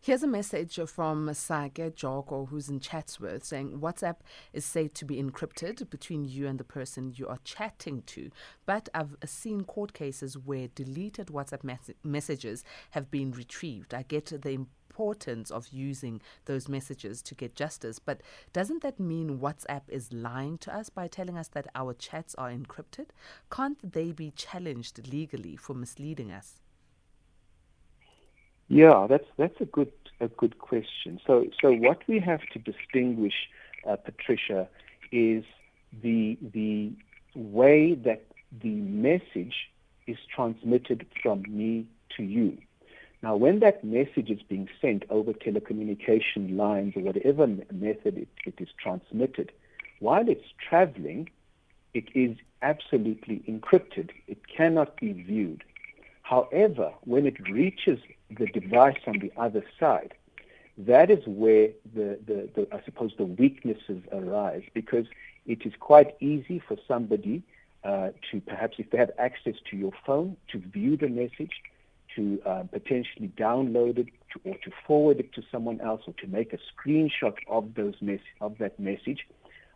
Here's 0.00 0.22
a 0.22 0.28
message 0.28 0.78
from 0.86 1.32
Sage 1.34 1.94
Joko, 1.96 2.46
who's 2.46 2.68
in 2.68 2.78
Chatsworth, 2.78 3.44
saying 3.44 3.80
WhatsApp 3.80 4.16
is 4.52 4.64
said 4.64 4.94
to 4.94 5.04
be 5.04 5.20
encrypted 5.20 5.90
between 5.90 6.24
you 6.24 6.46
and 6.46 6.60
the 6.60 6.64
person 6.64 7.14
you 7.16 7.26
are 7.26 7.40
chatting 7.42 8.02
to. 8.06 8.30
But 8.66 8.88
I've 8.94 9.16
seen 9.24 9.64
court 9.64 9.94
cases 9.94 10.38
where 10.38 10.68
deleted 10.68 11.28
WhatsApp 11.28 11.64
mes- 11.64 11.94
messages 12.04 12.62
have 12.90 13.10
been 13.10 13.32
retrieved. 13.32 13.94
I 13.94 14.02
get 14.02 14.26
the 14.26 14.50
importance 14.50 15.50
of 15.50 15.68
using 15.68 16.20
those 16.44 16.68
messages 16.68 17.20
to 17.22 17.34
get 17.34 17.56
justice. 17.56 17.98
But 17.98 18.20
doesn't 18.52 18.82
that 18.82 19.00
mean 19.00 19.40
WhatsApp 19.40 19.82
is 19.88 20.12
lying 20.12 20.58
to 20.58 20.74
us 20.74 20.88
by 20.88 21.08
telling 21.08 21.36
us 21.36 21.48
that 21.48 21.66
our 21.74 21.94
chats 21.94 22.34
are 22.36 22.50
encrypted? 22.50 23.08
Can't 23.50 23.92
they 23.92 24.12
be 24.12 24.30
challenged 24.30 25.08
legally 25.10 25.56
for 25.56 25.74
misleading 25.74 26.30
us? 26.30 26.60
Yeah, 28.68 29.06
that's 29.08 29.26
that's 29.36 29.60
a 29.60 29.64
good 29.64 29.92
a 30.20 30.28
good 30.28 30.58
question. 30.58 31.20
So 31.26 31.46
so 31.60 31.72
what 31.72 32.00
we 32.08 32.18
have 32.20 32.40
to 32.52 32.58
distinguish, 32.58 33.48
uh, 33.88 33.96
Patricia, 33.96 34.68
is 35.12 35.44
the 36.02 36.36
the 36.52 36.92
way 37.34 37.94
that 37.94 38.24
the 38.62 38.70
message 38.74 39.54
is 40.06 40.16
transmitted 40.34 41.06
from 41.22 41.44
me 41.48 41.86
to 42.16 42.22
you. 42.22 42.58
Now, 43.22 43.34
when 43.36 43.60
that 43.60 43.82
message 43.82 44.30
is 44.30 44.40
being 44.42 44.68
sent 44.80 45.04
over 45.10 45.32
telecommunication 45.32 46.56
lines 46.56 46.94
or 46.96 47.02
whatever 47.02 47.46
method 47.46 48.18
it, 48.18 48.28
it 48.44 48.54
is 48.58 48.68
transmitted, 48.80 49.52
while 50.00 50.28
it's 50.28 50.44
traveling, 50.68 51.28
it 51.94 52.04
is 52.14 52.36
absolutely 52.62 53.42
encrypted. 53.48 54.10
It 54.28 54.46
cannot 54.48 54.96
be 54.96 55.12
viewed. 55.12 55.64
However, 56.28 56.92
when 57.04 57.24
it 57.24 57.38
reaches 57.48 58.00
the 58.36 58.46
device 58.46 58.98
on 59.06 59.20
the 59.20 59.32
other 59.36 59.62
side, 59.78 60.12
that 60.76 61.08
is 61.08 61.24
where 61.24 61.68
the, 61.94 62.18
the, 62.26 62.48
the, 62.52 62.68
I 62.72 62.82
suppose 62.84 63.12
the 63.16 63.24
weaknesses 63.24 64.02
arise 64.10 64.64
because 64.74 65.06
it 65.46 65.64
is 65.64 65.72
quite 65.78 66.16
easy 66.18 66.58
for 66.58 66.76
somebody 66.88 67.44
uh, 67.84 68.08
to 68.32 68.40
perhaps 68.40 68.74
if 68.78 68.90
they 68.90 68.98
have 68.98 69.12
access 69.18 69.54
to 69.70 69.76
your 69.76 69.92
phone 70.04 70.36
to 70.50 70.58
view 70.58 70.96
the 70.96 71.06
message 71.06 71.62
to 72.16 72.42
uh, 72.44 72.64
potentially 72.72 73.30
download 73.38 73.98
it 73.98 74.08
to, 74.32 74.40
or 74.50 74.56
to 74.64 74.72
forward 74.84 75.20
it 75.20 75.32
to 75.34 75.44
someone 75.52 75.80
else 75.80 76.02
or 76.08 76.14
to 76.14 76.26
make 76.26 76.52
a 76.52 76.58
screenshot 76.74 77.36
of 77.48 77.74
those 77.76 77.94
mes- 78.00 78.34
of 78.40 78.58
that 78.58 78.80
message. 78.80 79.28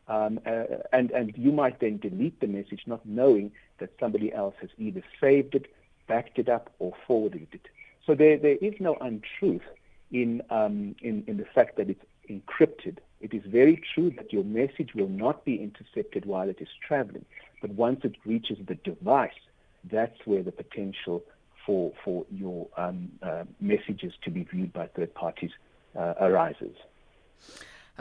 Um, 0.08 0.40
uh, 0.44 0.64
and, 0.92 1.12
and 1.12 1.32
you 1.36 1.52
might 1.52 1.78
then 1.78 1.98
delete 1.98 2.40
the 2.40 2.48
message 2.48 2.82
not 2.86 3.06
knowing 3.06 3.52
that 3.78 3.90
somebody 4.00 4.32
else 4.32 4.56
has 4.60 4.70
either 4.78 5.04
saved 5.20 5.54
it, 5.54 5.66
backed 6.10 6.38
it 6.40 6.48
up, 6.48 6.72
or 6.80 6.92
forwarded 7.06 7.46
it. 7.52 7.66
So 8.04 8.14
there, 8.14 8.36
there 8.36 8.56
is 8.56 8.74
no 8.80 8.96
untruth 9.00 9.68
in, 10.10 10.42
um, 10.50 10.96
in, 11.00 11.22
in 11.28 11.36
the 11.36 11.44
fact 11.44 11.76
that 11.76 11.88
it's 11.88 12.04
encrypted. 12.28 12.98
It 13.20 13.32
is 13.32 13.42
very 13.46 13.80
true 13.94 14.10
that 14.16 14.32
your 14.32 14.42
message 14.42 14.90
will 14.94 15.08
not 15.08 15.44
be 15.44 15.62
intercepted 15.62 16.24
while 16.24 16.48
it 16.48 16.60
is 16.60 16.68
traveling, 16.86 17.24
but 17.60 17.70
once 17.70 18.00
it 18.02 18.16
reaches 18.26 18.58
the 18.66 18.74
device, 18.74 19.40
that's 19.84 20.18
where 20.24 20.42
the 20.42 20.52
potential 20.52 21.22
for, 21.64 21.92
for 22.04 22.26
your 22.30 22.66
um, 22.76 23.12
uh, 23.22 23.44
messages 23.60 24.12
to 24.24 24.30
be 24.30 24.42
viewed 24.42 24.72
by 24.72 24.88
third 24.88 25.14
parties 25.14 25.52
uh, 25.96 26.14
arises. 26.20 26.76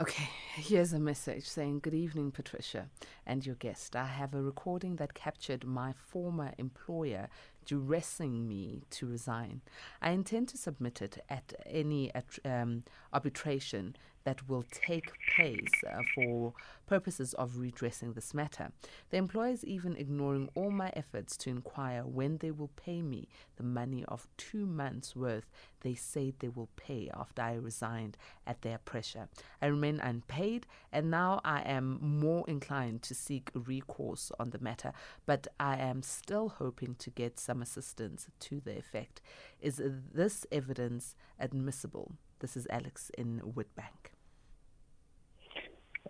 Okay, 0.00 0.30
here's 0.54 0.94
a 0.94 0.98
message 0.98 1.46
saying, 1.46 1.80
Good 1.80 1.94
evening, 1.94 2.30
Patricia 2.30 2.88
and 3.26 3.46
your 3.46 3.54
guest. 3.54 3.94
I 3.94 4.06
have 4.06 4.34
a 4.34 4.42
recording 4.42 4.96
that 4.96 5.14
captured 5.14 5.64
my 5.64 5.92
former 5.92 6.52
employer 6.58 7.28
duressing 7.66 8.48
me 8.48 8.82
to 8.90 9.06
resign. 9.06 9.60
I 10.00 10.10
intend 10.10 10.48
to 10.48 10.58
submit 10.58 11.02
it 11.02 11.22
at 11.28 11.54
any 11.66 12.10
um, 12.44 12.84
arbitration 13.12 13.96
that 14.24 14.48
will 14.48 14.64
take 14.70 15.10
place 15.34 15.82
uh, 15.90 16.02
for 16.14 16.52
purposes 16.86 17.32
of 17.34 17.56
redressing 17.56 18.12
this 18.12 18.34
matter. 18.34 18.70
The 19.10 19.16
employer 19.16 19.52
is 19.52 19.64
even 19.64 19.96
ignoring 19.96 20.50
all 20.54 20.70
my 20.70 20.92
efforts 20.94 21.36
to 21.38 21.50
inquire 21.50 22.02
when 22.02 22.38
they 22.38 22.50
will 22.50 22.70
pay 22.76 23.00
me 23.00 23.28
the 23.56 23.62
money 23.62 24.04
of 24.08 24.28
two 24.36 24.66
months' 24.66 25.16
worth 25.16 25.46
they 25.80 25.94
said 25.94 26.34
they 26.38 26.48
will 26.48 26.68
pay 26.76 27.10
after 27.14 27.42
I 27.42 27.54
resigned 27.54 28.16
at 28.46 28.62
their 28.62 28.78
pressure. 28.78 29.28
I 29.62 29.66
remain 29.66 29.98
unpaid, 30.00 30.66
and 30.92 31.10
now 31.10 31.40
I 31.44 31.62
am 31.62 31.98
more 32.00 32.44
inclined 32.46 33.02
to 33.04 33.14
seek 33.14 33.50
recourse 33.54 34.30
on 34.38 34.50
the 34.50 34.58
matter, 34.58 34.92
but 35.26 35.46
I 35.58 35.76
am 35.76 36.02
still 36.02 36.50
hoping 36.50 36.96
to 36.96 37.10
get 37.10 37.40
some 37.40 37.49
assistance 37.62 38.28
to 38.38 38.60
the 38.60 38.78
effect. 38.78 39.20
Is 39.60 39.82
this 40.14 40.46
evidence 40.50 41.14
admissible? 41.38 42.12
This 42.40 42.56
is 42.56 42.66
Alex 42.70 43.10
in 43.18 43.40
Witbank. 43.40 44.00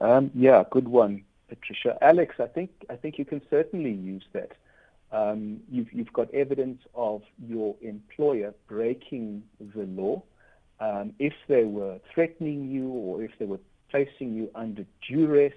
Um, 0.00 0.30
yeah, 0.34 0.62
good 0.70 0.88
one, 0.88 1.24
Patricia. 1.48 1.98
Alex, 2.00 2.36
I 2.38 2.46
think 2.46 2.70
I 2.88 2.96
think 2.96 3.18
you 3.18 3.24
can 3.24 3.42
certainly 3.50 3.92
use 3.92 4.24
that. 4.32 4.52
Um, 5.12 5.60
you've, 5.68 5.92
you've 5.92 6.12
got 6.12 6.32
evidence 6.32 6.82
of 6.94 7.22
your 7.44 7.74
employer 7.82 8.54
breaking 8.68 9.42
the 9.58 9.82
law. 9.82 10.22
Um, 10.78 11.12
if 11.18 11.34
they 11.48 11.64
were 11.64 11.98
threatening 12.14 12.70
you 12.70 12.88
or 12.88 13.22
if 13.22 13.32
they 13.38 13.44
were 13.44 13.60
placing 13.90 14.34
you 14.34 14.50
under 14.54 14.84
duress, 15.08 15.52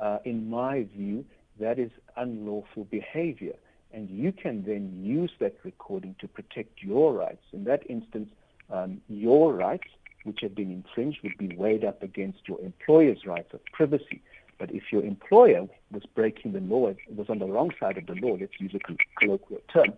uh, 0.00 0.18
in 0.24 0.48
my 0.48 0.86
view, 0.96 1.24
that 1.60 1.78
is 1.78 1.90
unlawful 2.16 2.84
behavior. 2.84 3.54
And 3.92 4.10
you 4.10 4.32
can 4.32 4.64
then 4.64 5.02
use 5.02 5.32
that 5.40 5.56
recording 5.64 6.14
to 6.20 6.28
protect 6.28 6.82
your 6.82 7.12
rights. 7.12 7.42
In 7.52 7.64
that 7.64 7.88
instance, 7.88 8.28
um, 8.70 9.00
your 9.08 9.52
rights, 9.52 9.88
which 10.24 10.40
have 10.42 10.54
been 10.54 10.70
infringed, 10.70 11.20
would 11.22 11.38
be 11.38 11.56
weighed 11.56 11.84
up 11.84 12.02
against 12.02 12.40
your 12.46 12.60
employer's 12.60 13.24
rights 13.24 13.54
of 13.54 13.60
privacy. 13.72 14.20
But 14.58 14.72
if 14.72 14.92
your 14.92 15.02
employer 15.02 15.66
was 15.90 16.02
breaking 16.14 16.52
the 16.52 16.60
law, 16.60 16.92
was 17.14 17.30
on 17.30 17.38
the 17.38 17.46
wrong 17.46 17.70
side 17.78 17.96
of 17.96 18.06
the 18.06 18.14
law, 18.14 18.36
let's 18.38 18.60
use 18.60 18.74
a 18.74 18.80
colloquial 19.18 19.60
term, 19.72 19.94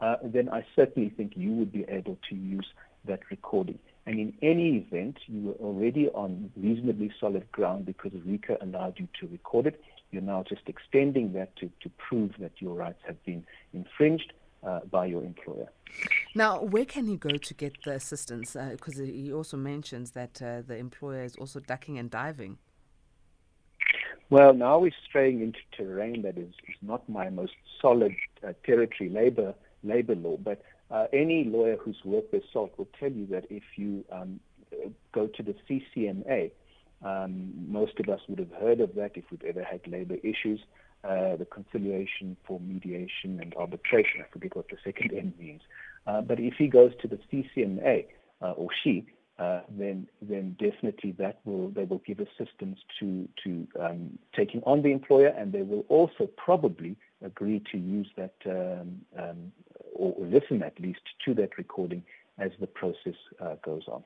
uh, 0.00 0.16
then 0.22 0.48
I 0.48 0.64
certainly 0.76 1.08
think 1.10 1.32
you 1.36 1.52
would 1.52 1.72
be 1.72 1.84
able 1.88 2.18
to 2.28 2.34
use 2.34 2.66
that 3.06 3.20
recording. 3.30 3.78
And 4.04 4.18
in 4.18 4.34
any 4.42 4.76
event, 4.78 5.18
you 5.26 5.40
were 5.48 5.66
already 5.66 6.08
on 6.08 6.50
reasonably 6.56 7.12
solid 7.20 7.50
ground 7.52 7.86
because 7.86 8.12
RICA 8.12 8.58
allowed 8.60 8.98
you 8.98 9.08
to 9.20 9.28
record 9.28 9.66
it. 9.66 9.80
You're 10.12 10.22
now 10.22 10.44
just 10.46 10.62
extending 10.68 11.32
that 11.32 11.56
to, 11.56 11.70
to 11.80 11.88
prove 11.96 12.32
that 12.38 12.52
your 12.60 12.74
rights 12.74 13.00
have 13.06 13.22
been 13.24 13.44
infringed 13.72 14.32
uh, 14.62 14.80
by 14.90 15.06
your 15.06 15.24
employer. 15.24 15.68
Now, 16.34 16.62
where 16.62 16.84
can 16.84 17.06
he 17.06 17.16
go 17.16 17.36
to 17.36 17.54
get 17.54 17.82
the 17.84 17.92
assistance? 17.94 18.56
Because 18.70 19.00
uh, 19.00 19.04
he 19.04 19.32
also 19.32 19.56
mentions 19.56 20.12
that 20.12 20.40
uh, 20.40 20.62
the 20.66 20.76
employer 20.76 21.24
is 21.24 21.34
also 21.36 21.60
ducking 21.60 21.98
and 21.98 22.10
diving. 22.10 22.58
Well, 24.30 24.54
now 24.54 24.78
we're 24.78 24.92
straying 25.08 25.42
into 25.42 25.58
terrain 25.76 26.22
that 26.22 26.38
is, 26.38 26.54
is 26.68 26.76
not 26.80 27.06
my 27.08 27.28
most 27.28 27.52
solid 27.80 28.14
uh, 28.46 28.52
territory, 28.64 29.10
labor 29.10 29.54
labor 29.84 30.14
law. 30.14 30.36
But 30.36 30.62
uh, 30.90 31.06
any 31.12 31.44
lawyer 31.44 31.76
who's 31.76 31.98
worked 32.04 32.32
with 32.32 32.44
SALT 32.52 32.72
will 32.78 32.88
tell 32.98 33.10
you 33.10 33.26
that 33.26 33.46
if 33.50 33.62
you 33.76 34.04
um, 34.12 34.40
go 35.12 35.26
to 35.26 35.42
the 35.42 35.54
CCMA, 35.68 36.50
um, 37.04 37.52
most 37.68 37.98
of 38.00 38.08
us 38.08 38.20
would 38.28 38.38
have 38.38 38.52
heard 38.60 38.80
of 38.80 38.94
that 38.94 39.12
if 39.14 39.24
we've 39.30 39.42
ever 39.42 39.62
had 39.62 39.80
labor 39.86 40.16
issues. 40.22 40.60
Uh, 41.04 41.34
the 41.34 41.44
conciliation 41.44 42.36
for 42.46 42.60
mediation 42.60 43.40
and 43.40 43.52
arbitration. 43.56 44.20
I 44.20 44.32
forget 44.32 44.54
what 44.54 44.68
the 44.68 44.76
second 44.84 45.12
M 45.18 45.34
means. 45.36 45.62
Uh, 46.06 46.20
but 46.20 46.38
if 46.38 46.54
he 46.56 46.68
goes 46.68 46.92
to 47.02 47.08
the 47.08 47.18
CCMA 47.28 48.06
uh, 48.40 48.52
or 48.52 48.68
she, 48.84 49.04
uh, 49.36 49.62
then 49.68 50.06
then 50.20 50.54
definitely 50.60 51.10
that 51.18 51.40
will 51.44 51.70
they 51.70 51.82
will 51.82 52.02
give 52.06 52.20
assistance 52.20 52.78
to 53.00 53.28
to 53.42 53.66
um, 53.80 54.16
taking 54.36 54.62
on 54.62 54.82
the 54.82 54.92
employer, 54.92 55.28
and 55.28 55.52
they 55.52 55.62
will 55.62 55.84
also 55.88 56.28
probably 56.36 56.96
agree 57.24 57.60
to 57.72 57.78
use 57.78 58.08
that 58.16 58.34
um, 58.46 59.00
um, 59.18 59.52
or 59.94 60.14
listen 60.20 60.62
at 60.62 60.78
least 60.78 61.00
to 61.24 61.34
that 61.34 61.58
recording 61.58 62.04
as 62.38 62.52
the 62.60 62.66
process 62.68 63.16
uh, 63.40 63.56
goes 63.64 63.82
on. 63.88 64.04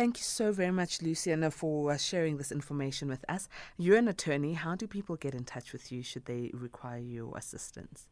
Thank 0.00 0.16
you 0.16 0.24
so 0.24 0.48
very 0.50 0.70
much, 0.70 1.02
Luciana, 1.02 1.50
for 1.50 1.92
uh, 1.92 1.98
sharing 1.98 2.38
this 2.38 2.50
information 2.50 3.06
with 3.06 3.22
us. 3.28 3.50
You're 3.76 3.98
an 3.98 4.08
attorney. 4.08 4.54
How 4.54 4.74
do 4.74 4.86
people 4.86 5.14
get 5.14 5.34
in 5.34 5.44
touch 5.44 5.74
with 5.74 5.92
you 5.92 6.02
should 6.02 6.24
they 6.24 6.50
require 6.54 6.96
your 6.96 7.36
assistance? 7.36 8.08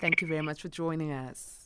Thank 0.00 0.22
you 0.22 0.26
very 0.26 0.40
much 0.40 0.62
for 0.62 0.70
joining 0.70 1.12
us. 1.12 1.61